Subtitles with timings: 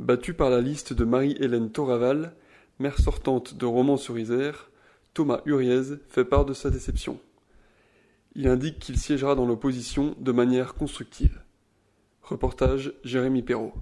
[0.00, 2.32] Battu par la liste de Marie-Hélène Toraval,
[2.80, 4.70] maire sortante de Romans-sur-Isère,
[5.14, 7.20] Thomas Huriez fait part de sa déception.
[8.34, 11.40] Il indique qu'il siégera dans l'opposition de manière constructive.
[12.22, 13.74] Reportage Jérémy Perrault.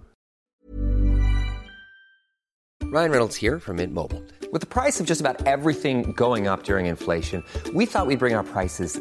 [2.93, 4.23] Ryan Reynolds here from Mint Mobile.
[4.53, 8.35] With the price of just about everything going up during inflation, we thought we'd bring
[8.35, 9.01] our prices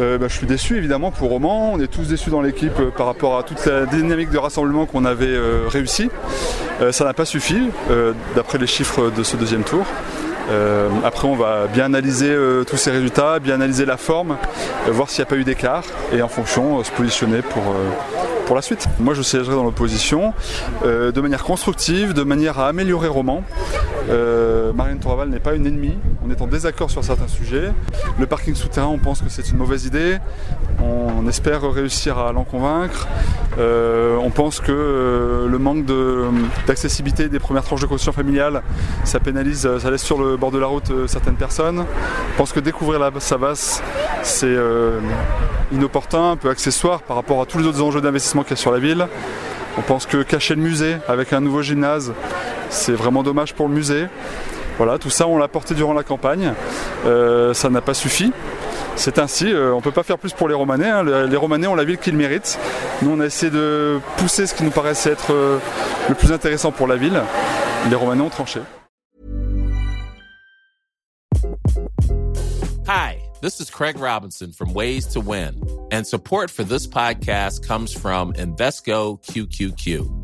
[0.00, 1.72] Euh, bah, je suis déçu évidemment pour Roman.
[1.72, 4.86] On est tous déçus dans l'équipe euh, par rapport à toute la dynamique de rassemblement
[4.86, 6.10] qu'on avait euh, réussi.
[6.90, 7.70] Ça n'a pas suffi
[8.34, 9.86] d'après les chiffres de ce deuxième tour.
[11.04, 14.36] Après, on va bien analyser tous ces résultats, bien analyser la forme,
[14.88, 17.62] voir s'il n'y a pas eu d'écart et en fonction se positionner pour,
[18.46, 18.88] pour la suite.
[18.98, 20.34] Moi, je siégerai dans l'opposition
[20.84, 23.44] de manière constructive, de manière à améliorer Roman.
[24.10, 27.70] Euh, Marianne Toraval n'est pas une ennemie, on est en désaccord sur certains sujets.
[28.18, 30.18] Le parking souterrain, on pense que c'est une mauvaise idée.
[30.82, 33.06] On espère réussir à l'en convaincre.
[33.58, 35.86] Euh, on pense que euh, le manque
[36.66, 38.62] d'accessibilité des premières tranches de caution familiale,
[39.04, 41.80] ça pénalise, euh, ça laisse sur le bord de la route certaines personnes.
[41.80, 43.80] On pense que découvrir la Savas,
[44.22, 44.56] c'est
[45.72, 48.56] inopportun, un peu accessoire par rapport à tous les autres enjeux d'investissement qu'il y a
[48.56, 49.06] sur la ville.
[49.78, 52.12] On pense que cacher le musée avec un nouveau gymnase,
[52.74, 54.06] c'est vraiment dommage pour le musée.
[54.76, 56.52] Voilà, tout ça on l'a porté durant la campagne.
[57.06, 58.32] Euh, ça n'a pas suffi.
[58.96, 60.88] C'est ainsi, euh, on ne peut pas faire plus pour les Romanais.
[60.88, 61.02] hein.
[61.26, 62.58] Les, Romanais ont la ville qu'ils méritent.
[63.02, 65.58] Nous on a essayé de pousser ce qui nous paraissait être euh,
[66.08, 67.20] le plus intéressant pour la ville.
[67.88, 68.60] Les Romanais ont tranché.
[72.86, 75.60] Hi, this is Craig Robinson from Ways to Win,
[75.90, 80.23] and support for this podcast comes from Invesco QQQ.